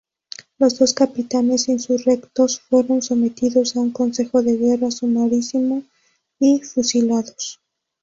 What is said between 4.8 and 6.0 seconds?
sumarísimo